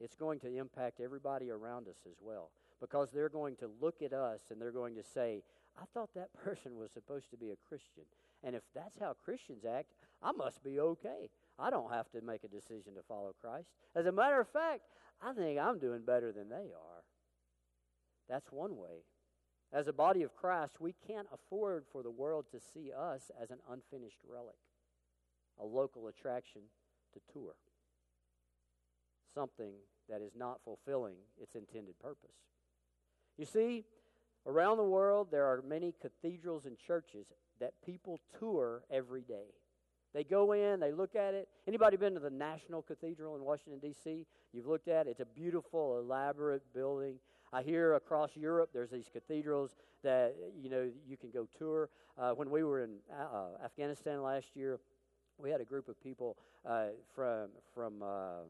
[0.00, 4.12] it's going to impact everybody around us as well because they're going to look at
[4.12, 5.42] us and they're going to say,
[5.78, 8.04] I thought that person was supposed to be a Christian.
[8.42, 11.30] And if that's how Christians act, I must be okay.
[11.58, 13.68] I don't have to make a decision to follow Christ.
[13.94, 14.82] As a matter of fact,
[15.22, 17.02] I think I'm doing better than they are.
[18.28, 19.04] That's one way.
[19.72, 23.50] As a body of Christ, we can't afford for the world to see us as
[23.50, 24.56] an unfinished relic,
[25.60, 26.62] a local attraction
[27.12, 27.54] to tour,
[29.34, 29.74] something
[30.08, 32.36] that is not fulfilling its intended purpose.
[33.36, 33.84] You see,
[34.46, 37.26] around the world, there are many cathedrals and churches
[37.60, 39.54] that people tour every day.
[40.14, 41.48] They go in, they look at it.
[41.66, 44.26] Anybody been to the National Cathedral in Washington D.C.?
[44.52, 45.10] You've looked at it.
[45.10, 47.16] It's a beautiful, elaborate building.
[47.52, 51.90] I hear across Europe there's these cathedrals that you know you can go tour.
[52.18, 54.78] Uh, when we were in uh, Afghanistan last year,
[55.38, 58.48] we had a group of people uh, from from um,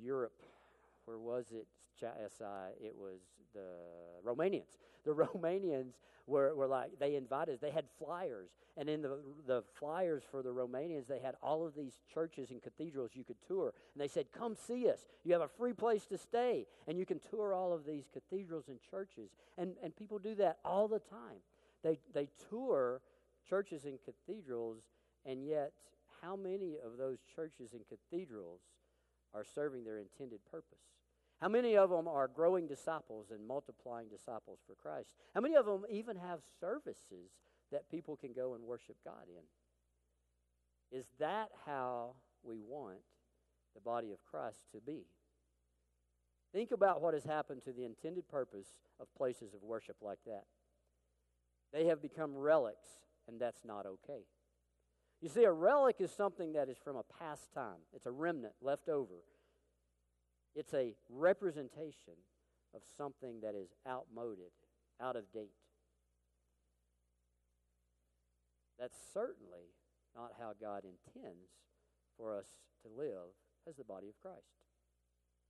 [0.00, 0.42] Europe.
[1.10, 1.66] Where was it?
[1.98, 2.84] SI?
[2.86, 3.18] It was
[3.52, 3.66] the
[4.24, 4.78] Romanians.
[5.04, 5.94] The Romanians
[6.26, 8.50] were, were like, they invited, they had flyers.
[8.76, 12.62] And in the, the flyers for the Romanians, they had all of these churches and
[12.62, 13.72] cathedrals you could tour.
[13.94, 15.06] And they said, Come see us.
[15.24, 16.66] You have a free place to stay.
[16.86, 19.30] And you can tour all of these cathedrals and churches.
[19.56, 21.40] And, and people do that all the time.
[21.82, 23.00] They, they tour
[23.48, 24.82] churches and cathedrals,
[25.24, 25.72] and yet,
[26.20, 28.60] how many of those churches and cathedrals
[29.32, 30.99] are serving their intended purpose?
[31.40, 35.14] How many of them are growing disciples and multiplying disciples for Christ?
[35.34, 37.30] How many of them even have services
[37.72, 40.98] that people can go and worship God in?
[40.98, 42.98] Is that how we want
[43.74, 45.06] the body of Christ to be?
[46.52, 48.66] Think about what has happened to the intended purpose
[48.98, 50.44] of places of worship like that.
[51.72, 52.88] They have become relics,
[53.28, 54.24] and that's not okay.
[55.22, 58.54] You see, a relic is something that is from a past time, it's a remnant
[58.60, 59.22] left over
[60.54, 62.14] it's a representation
[62.74, 64.52] of something that is outmoded,
[65.00, 65.50] out of date.
[68.78, 69.74] That's certainly
[70.16, 71.50] not how God intends
[72.16, 72.46] for us
[72.82, 73.34] to live
[73.68, 74.38] as the body of Christ.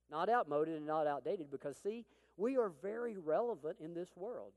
[0.09, 2.05] Not outmoded and not outdated because, see,
[2.37, 4.51] we are very relevant in this world.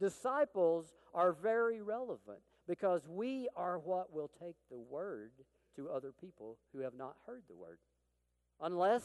[0.00, 5.32] Disciples are very relevant because we are what will take the word
[5.76, 7.78] to other people who have not heard the word.
[8.60, 9.02] Unless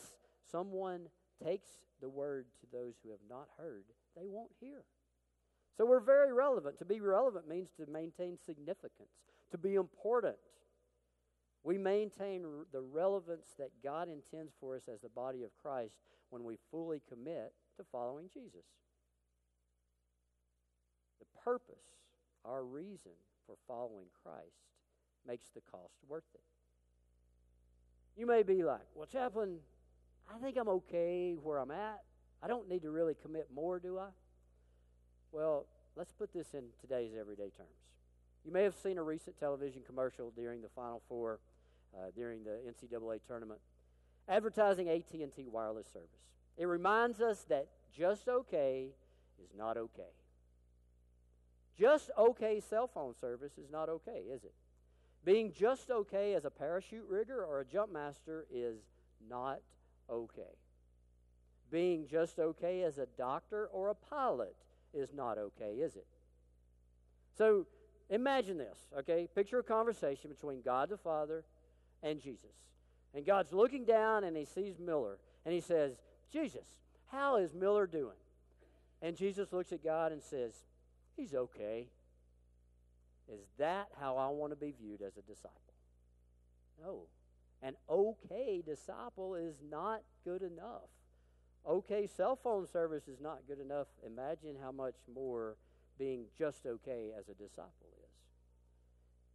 [0.51, 1.07] someone
[1.43, 1.69] takes
[2.01, 3.85] the word to those who have not heard,
[4.15, 4.83] they won't hear.
[5.77, 6.77] So we're very relevant.
[6.79, 9.09] To be relevant means to maintain significance,
[9.51, 10.35] to be important.
[11.63, 15.95] We maintain the relevance that God intends for us as the body of Christ
[16.29, 18.65] when we fully commit to following Jesus.
[21.19, 21.83] The purpose,
[22.45, 23.11] our reason
[23.45, 24.67] for following Christ,
[25.27, 26.41] makes the cost worth it.
[28.15, 29.59] You may be like, well, chaplain,
[30.33, 32.01] I think I'm okay where I'm at.
[32.41, 34.07] I don't need to really commit more, do I?
[35.31, 35.65] Well,
[35.95, 37.69] let's put this in today's everyday terms.
[38.45, 41.39] You may have seen a recent television commercial during the Final Four,
[41.95, 43.59] uh, during the NCAA tournament,
[44.27, 46.09] advertising AT&T wireless service.
[46.57, 48.89] It reminds us that just okay
[49.43, 50.13] is not okay.
[51.77, 54.53] Just okay cell phone service is not okay, is it?
[55.25, 58.77] Being just okay as a parachute rigger or a jump master is
[59.29, 59.59] not
[60.11, 60.57] okay.
[61.71, 64.55] Being just okay as a doctor or a pilot
[64.93, 66.07] is not okay, is it?
[67.37, 67.67] So
[68.09, 69.27] imagine this, okay?
[69.33, 71.43] Picture a conversation between God the Father
[72.01, 72.55] and Jesus.
[73.13, 75.97] And God's looking down and he sees Miller and he says,
[76.31, 76.65] Jesus,
[77.11, 78.17] how is Miller doing?
[79.01, 80.53] And Jesus looks at God and says,
[81.15, 81.87] He's okay.
[83.27, 85.51] Is that how I want to be viewed as a disciple?
[86.81, 87.01] No.
[87.61, 90.89] An okay disciple is not good enough.
[91.67, 93.87] Okay cell phone service is not good enough.
[94.05, 95.57] Imagine how much more
[95.97, 98.09] being just okay as a disciple is.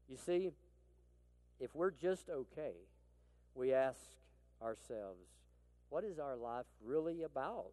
[0.08, 0.50] You see,
[1.60, 2.72] if we're just okay,
[3.54, 4.00] we ask
[4.62, 5.28] ourselves,
[5.90, 7.72] What is our life really about?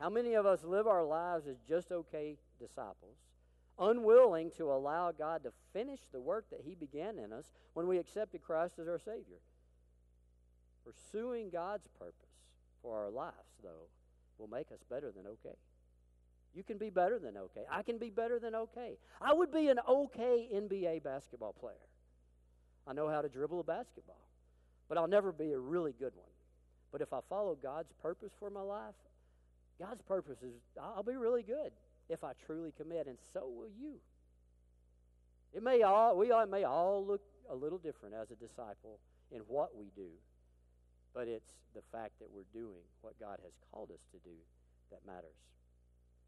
[0.00, 3.16] How many of us live our lives as just okay disciples,
[3.78, 7.98] unwilling to allow God to finish the work that He began in us when we
[7.98, 9.40] accepted Christ as our Savior?
[10.84, 12.14] Pursuing God's purpose
[12.82, 13.88] for our lives, though,
[14.38, 15.56] will make us better than okay.
[16.54, 17.64] You can be better than okay.
[17.70, 18.96] I can be better than okay.
[19.20, 21.74] I would be an okay NBA basketball player.
[22.86, 24.28] I know how to dribble a basketball,
[24.88, 26.30] but I'll never be a really good one.
[26.90, 28.94] But if I follow God's purpose for my life,
[29.78, 31.70] God's purpose is I'll be really good
[32.08, 33.94] if I truly commit, and so will you.
[35.52, 38.98] It may all we all, may all look a little different as a disciple
[39.30, 40.10] in what we do,
[41.14, 44.36] but it's the fact that we're doing what God has called us to do
[44.90, 45.36] that matters.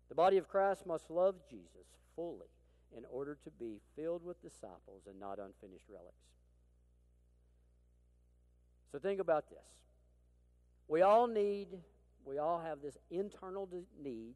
[0.09, 2.49] The body of Christ must love Jesus fully
[2.97, 6.17] in order to be filled with disciples and not unfinished relics.
[8.91, 9.59] So think about this.
[10.89, 11.69] We all need,
[12.25, 13.69] we all have this internal
[14.03, 14.35] need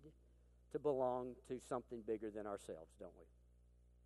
[0.75, 3.25] to belong to something bigger than ourselves, don't we?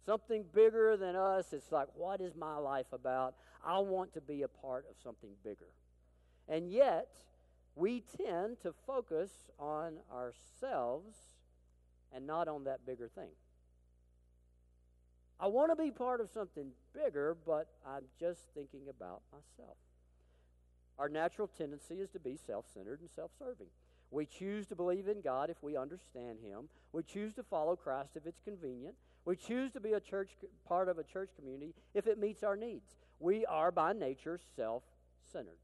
[0.04, 1.54] Something bigger than us.
[1.54, 3.34] It's like, what is my life about?
[3.64, 5.70] I want to be a part of something bigger.
[6.46, 7.08] And yet,
[7.74, 11.16] we tend to focus on ourselves
[12.14, 13.30] and not on that bigger thing.
[15.40, 19.78] I want to be part of something bigger, but I'm just thinking about myself.
[20.98, 23.68] Our natural tendency is to be self centered and self serving.
[24.10, 26.68] We choose to believe in God if we understand Him.
[26.92, 28.94] We choose to follow Christ if it's convenient.
[29.24, 30.30] We choose to be a church
[30.66, 32.96] part of a church community if it meets our needs.
[33.20, 34.82] We are by nature self
[35.32, 35.58] centered.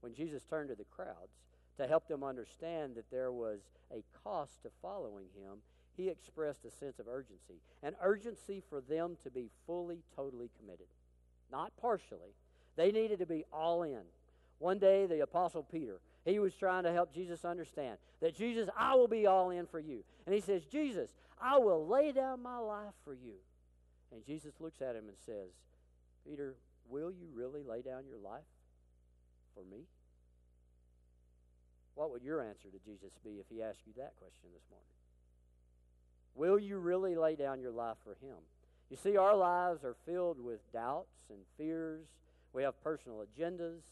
[0.00, 1.40] When Jesus turned to the crowds
[1.78, 5.58] to help them understand that there was a cost to following Him,
[5.96, 10.86] He expressed a sense of urgency an urgency for them to be fully, totally committed,
[11.50, 12.34] not partially
[12.76, 14.02] they needed to be all in.
[14.58, 18.94] One day, the Apostle Peter, he was trying to help Jesus understand that Jesus, I
[18.94, 20.04] will be all in for you.
[20.26, 21.10] And he says, Jesus,
[21.40, 23.34] I will lay down my life for you.
[24.12, 25.50] And Jesus looks at him and says,
[26.26, 26.54] Peter,
[26.88, 28.42] will you really lay down your life
[29.54, 29.84] for me?
[31.94, 34.86] What would your answer to Jesus be if he asked you that question this morning?
[36.34, 38.36] Will you really lay down your life for him?
[38.90, 42.06] You see, our lives are filled with doubts and fears
[42.52, 43.82] we have personal agendas,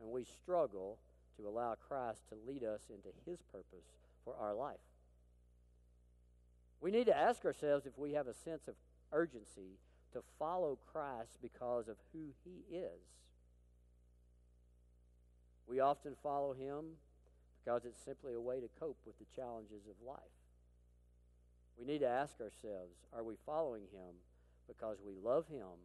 [0.00, 0.98] and we struggle
[1.36, 3.86] to allow Christ to lead us into His purpose
[4.24, 4.76] for our life.
[6.80, 8.74] We need to ask ourselves if we have a sense of
[9.12, 9.78] urgency
[10.12, 13.00] to follow Christ because of who He is.
[15.66, 16.96] We often follow Him
[17.64, 20.18] because it's simply a way to cope with the challenges of life.
[21.78, 24.14] We need to ask ourselves are we following Him
[24.66, 25.78] because we love Him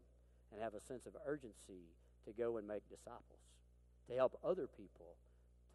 [0.51, 1.85] and have a sense of urgency
[2.25, 3.45] to go and make disciples,
[4.09, 5.15] to help other people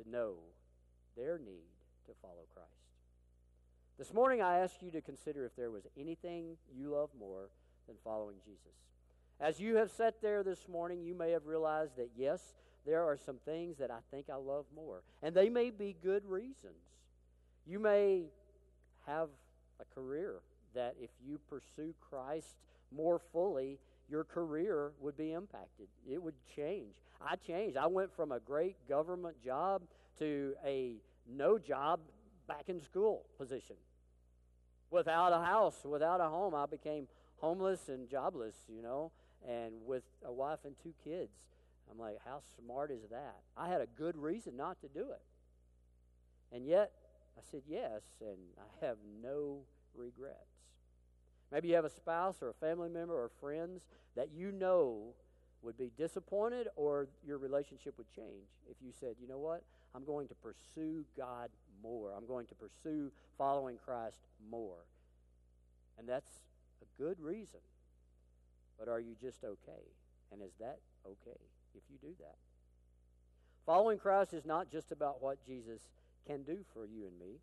[0.00, 0.34] to know
[1.16, 1.70] their need
[2.06, 2.68] to follow Christ.
[3.98, 7.48] This morning, I ask you to consider if there was anything you love more
[7.86, 8.72] than following Jesus.
[9.40, 12.40] As you have sat there this morning, you may have realized that yes,
[12.86, 16.24] there are some things that I think I love more, and they may be good
[16.26, 16.82] reasons.
[17.66, 18.24] You may
[19.06, 19.28] have
[19.80, 20.40] a career
[20.74, 22.54] that if you pursue Christ
[22.94, 23.78] more fully,
[24.08, 25.88] your career would be impacted.
[26.10, 26.94] It would change.
[27.26, 27.76] I changed.
[27.76, 29.82] I went from a great government job
[30.18, 30.96] to a
[31.28, 32.00] no job
[32.48, 33.76] back in school position.
[34.90, 37.08] Without a house, without a home, I became
[37.38, 39.10] homeless and jobless, you know,
[39.48, 41.32] and with a wife and two kids.
[41.90, 43.36] I'm like, how smart is that?
[43.56, 45.22] I had a good reason not to do it.
[46.54, 46.92] And yet,
[47.36, 49.60] I said yes, and I have no
[49.94, 50.36] regrets.
[51.50, 55.14] Maybe you have a spouse or a family member or friends that you know
[55.62, 59.62] would be disappointed or your relationship would change if you said, you know what?
[59.94, 61.50] I'm going to pursue God
[61.82, 62.12] more.
[62.16, 64.18] I'm going to pursue following Christ
[64.50, 64.84] more.
[65.98, 66.30] And that's
[66.80, 67.60] a good reason.
[68.78, 69.84] But are you just okay?
[70.32, 71.38] And is that okay
[71.74, 72.36] if you do that?
[73.66, 75.80] Following Christ is not just about what Jesus
[76.26, 77.38] can do for you and me,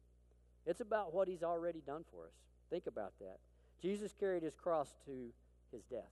[0.65, 2.33] it's about what he's already done for us.
[2.69, 3.37] Think about that.
[3.81, 5.31] Jesus carried his cross to
[5.71, 6.11] his death.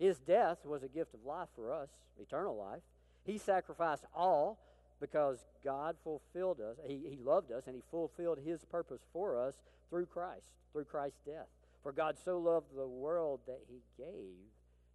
[0.00, 2.80] His death was a gift of life for us, eternal life.
[3.22, 4.58] He sacrificed all
[4.98, 6.78] because God fulfilled us.
[6.86, 9.56] He, he loved us and He fulfilled His purpose for us
[9.90, 11.48] through Christ, through Christ's death.
[11.82, 14.38] For God so loved the world that He gave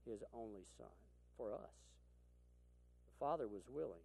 [0.08, 0.88] His only Son
[1.38, 1.76] for us.
[3.06, 4.02] The Father was willing.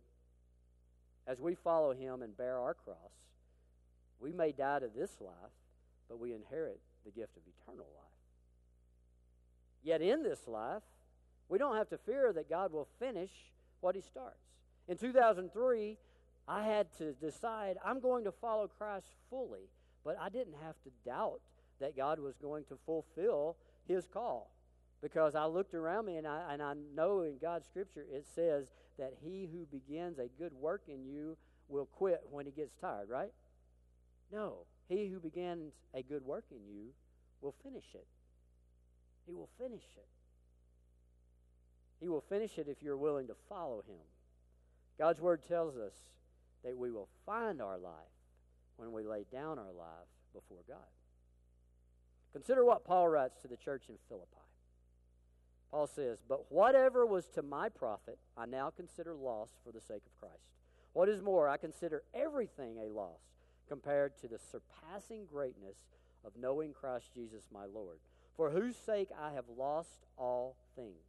[1.26, 2.96] As we follow Him and bear our cross,
[4.20, 5.52] we may die to this life,
[6.10, 8.09] but we inherit the gift of eternal life.
[9.82, 10.82] Yet in this life,
[11.48, 13.30] we don't have to fear that God will finish
[13.80, 14.40] what He starts.
[14.88, 15.96] In 2003,
[16.48, 19.68] I had to decide I'm going to follow Christ fully,
[20.04, 21.40] but I didn't have to doubt
[21.80, 23.56] that God was going to fulfill
[23.86, 24.50] his call
[25.02, 28.66] because I looked around me and I, and I know in God's scripture it says
[28.98, 31.36] that he who begins a good work in you
[31.68, 33.32] will quit when he gets tired, right?
[34.32, 34.66] No.
[34.88, 36.88] He who begins a good work in you
[37.40, 38.06] will finish it.
[39.26, 40.06] He will finish it.
[42.00, 44.00] He will finish it if you're willing to follow him.
[44.98, 45.94] God's word tells us
[46.64, 47.92] that we will find our life
[48.76, 50.78] when we lay down our life before God.
[52.32, 54.26] Consider what Paul writes to the church in Philippi.
[55.70, 60.02] Paul says, But whatever was to my profit, I now consider loss for the sake
[60.06, 60.50] of Christ.
[60.92, 63.20] What is more, I consider everything a loss
[63.68, 65.76] compared to the surpassing greatness
[66.24, 67.98] of knowing Christ Jesus my Lord,
[68.40, 71.04] for whose sake I have lost all things.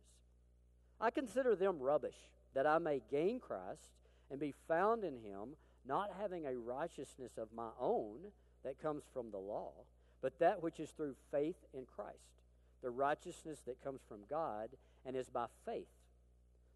[1.00, 2.18] I consider them rubbish,
[2.54, 3.88] that I may gain Christ
[4.30, 5.56] and be found in him,
[5.88, 8.18] not having a righteousness of my own
[8.66, 9.72] that comes from the law,
[10.22, 12.42] but that which is through faith in Christ,
[12.84, 14.68] the righteousness that comes from God
[15.06, 15.88] and is by faith.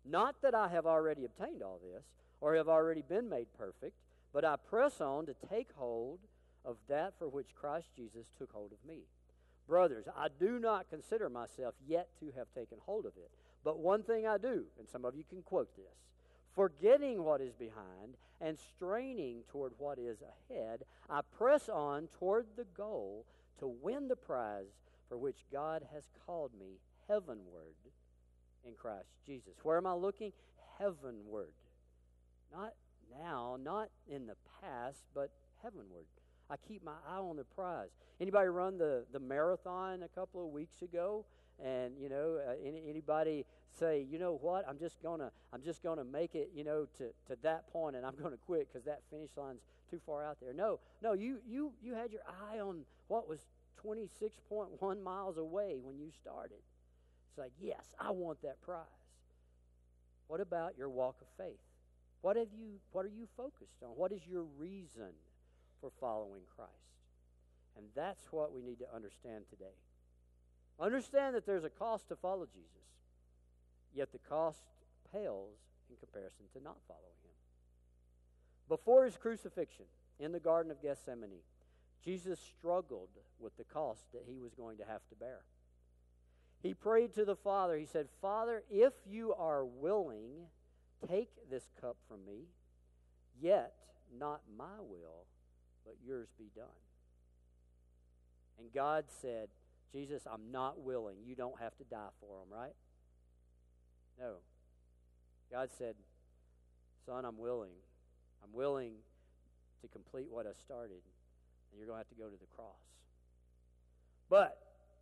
[0.06, 2.06] Not that I have already obtained all this,
[2.40, 3.98] or have already been made perfect,
[4.32, 6.20] but I press on to take hold
[6.64, 9.02] of that for which Christ Jesus took hold of me.
[9.68, 13.32] Brothers, I do not consider myself yet to have taken hold of it.
[13.64, 15.86] But one thing I do, and some of you can quote this
[16.56, 22.66] forgetting what is behind and straining toward what is ahead, I press on toward the
[22.78, 23.26] goal
[23.60, 24.72] to win the prize
[25.10, 27.76] for which God has called me heavenward
[28.66, 29.54] in Christ Jesus.
[29.64, 30.32] Where am I looking?
[30.80, 31.54] Heavenward.
[32.54, 32.74] Not
[33.20, 35.30] now, not in the past, but
[35.62, 36.06] heavenward.
[36.50, 37.90] I keep my eye on the prize.
[38.20, 41.26] Anybody run the, the marathon a couple of weeks ago?
[41.64, 43.46] And you know, uh, any, anybody
[43.80, 44.68] say, you know what?
[44.68, 48.06] I'm just gonna I'm just gonna make it, you know, to, to that point, and
[48.06, 50.54] I'm gonna quit because that finish line's too far out there.
[50.54, 52.22] No, no, you you you had your
[52.52, 53.40] eye on what was
[53.86, 56.58] 26.1 miles away when you started.
[57.30, 58.86] It's like, yes, I want that prize.
[60.28, 61.60] What about your walk of faith?
[62.22, 63.90] What have you what are you focused on?
[63.90, 65.14] What is your reason
[65.82, 66.72] for following Christ?
[67.78, 69.76] And that's what we need to understand today.
[70.80, 72.88] Understand that there's a cost to follow Jesus,
[73.94, 74.64] yet the cost
[75.12, 75.58] pales
[75.90, 77.32] in comparison to not following him.
[78.68, 79.86] Before his crucifixion
[80.20, 81.44] in the Garden of Gethsemane,
[82.04, 83.10] Jesus struggled
[83.40, 85.40] with the cost that he was going to have to bear.
[86.62, 87.78] He prayed to the Father.
[87.78, 90.48] He said, Father, if you are willing,
[91.08, 92.48] take this cup from me,
[93.40, 93.74] yet
[94.18, 95.26] not my will,
[95.86, 96.66] but yours be done.
[98.60, 99.50] And God said,
[99.92, 101.18] Jesus, I'm not willing.
[101.26, 102.74] You don't have to die for them, right?
[104.20, 104.36] No.
[105.52, 105.96] God said,
[107.06, 107.76] Son, I'm willing.
[108.44, 108.94] I'm willing
[109.82, 111.02] to complete what I started,
[111.72, 112.82] and you're going to have to go to the cross.
[114.30, 114.58] But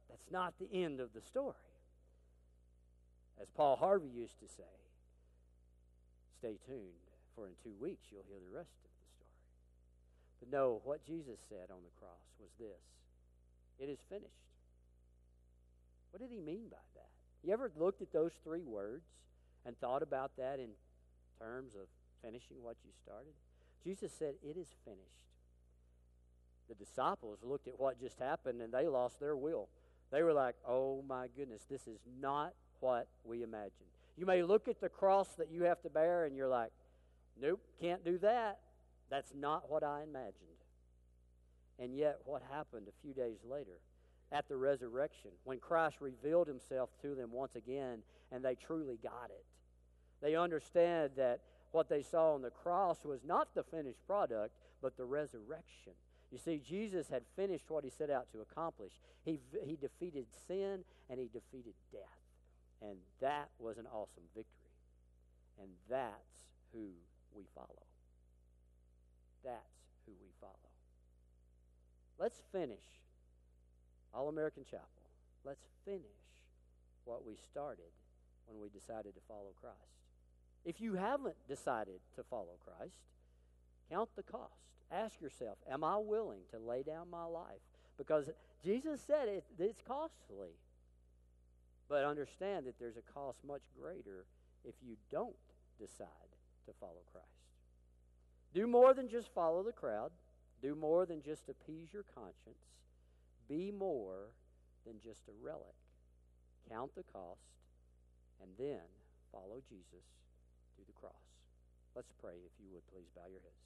[0.10, 1.56] that's not the end of the story.
[3.42, 4.64] As Paul Harvey used to say,
[6.40, 7.02] stay tuned,
[7.36, 8.92] for in two weeks you'll hear the rest of.
[8.92, 8.93] But
[10.52, 12.82] no, what Jesus said on the cross was this
[13.80, 14.28] it is finished.
[16.12, 17.10] What did he mean by that?
[17.44, 19.06] You ever looked at those three words
[19.66, 20.70] and thought about that in
[21.40, 21.88] terms of
[22.24, 23.34] finishing what you started?
[23.84, 25.02] Jesus said, It is finished.
[26.70, 29.68] The disciples looked at what just happened and they lost their will.
[30.12, 33.90] They were like, Oh my goodness, this is not what we imagined.
[34.16, 36.72] You may look at the cross that you have to bear and you're like,
[37.42, 38.60] Nope, can't do that.
[39.14, 40.34] That's not what I imagined.
[41.78, 43.80] And yet, what happened a few days later?
[44.34, 48.00] at the resurrection when Christ revealed himself to them once again
[48.32, 49.46] and they truly got it.
[50.22, 51.42] They understand that
[51.72, 55.94] what they saw on the cross was not the finished product, but the resurrection.
[56.32, 58.94] You see, Jesus had finished what he set out to accomplish.
[59.24, 62.02] He, he defeated sin and he defeated death.
[62.82, 64.74] And that was an awesome victory.
[65.62, 66.42] And that's
[66.74, 66.90] who
[67.36, 67.93] we follow.
[69.44, 70.54] That's who we follow.
[72.20, 72.84] Let's finish
[74.14, 74.88] all American Chapel,
[75.44, 76.22] let's finish
[77.06, 77.92] what we started
[78.46, 79.78] when we decided to follow Christ.
[80.66, 83.00] If you haven't decided to follow Christ,
[83.90, 84.52] count the cost.
[84.92, 87.62] Ask yourself, am I willing to lay down my life?
[87.98, 88.30] Because
[88.64, 90.56] Jesus said it, it's costly.
[91.90, 94.26] But understand that there's a cost much greater
[94.64, 95.36] if you don't
[95.80, 96.08] decide
[96.66, 97.33] to follow Christ.
[98.54, 100.12] Do more than just follow the crowd.
[100.62, 102.64] Do more than just appease your conscience.
[103.50, 104.30] Be more
[104.86, 105.76] than just a relic.
[106.70, 107.42] Count the cost
[108.42, 108.82] and then
[109.32, 110.06] follow Jesus
[110.76, 111.12] to the cross.
[111.96, 113.64] Let's pray, if you would please bow your heads.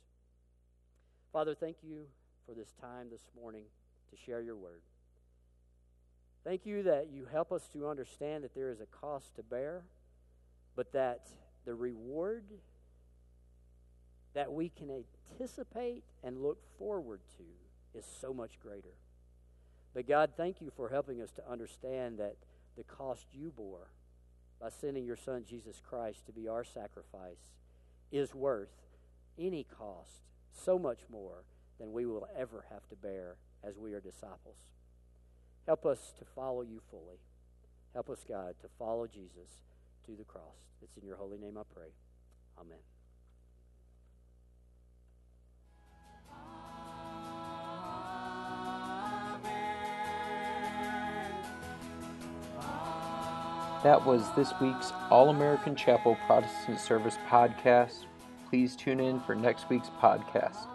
[1.32, 2.06] Father, thank you
[2.46, 3.64] for this time this morning
[4.10, 4.82] to share your word.
[6.44, 9.84] Thank you that you help us to understand that there is a cost to bear,
[10.76, 11.28] but that
[11.66, 12.46] the reward
[14.38, 18.94] that we can anticipate and look forward to is so much greater.
[19.96, 22.36] But God, thank you for helping us to understand that
[22.78, 23.88] the cost you bore
[24.62, 27.56] by sending your Son, Jesus Christ, to be our sacrifice
[28.12, 28.70] is worth
[29.40, 30.22] any cost
[30.54, 31.44] so much more
[31.80, 34.60] than we will ever have to bear as we are disciples.
[35.66, 37.18] Help us to follow you fully.
[37.96, 39.64] Help us, God, to follow Jesus
[40.06, 40.76] to the cross.
[40.84, 41.90] It's in your holy name I pray.
[42.60, 42.97] Amen.
[53.84, 58.06] That was this week's All American Chapel Protestant Service podcast.
[58.50, 60.66] Please tune in for next week's podcast.